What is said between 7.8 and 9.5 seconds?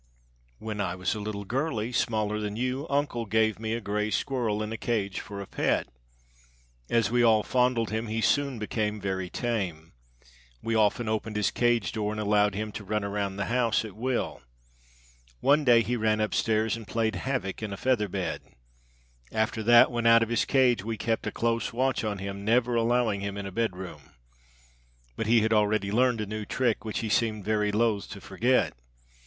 him he soon became very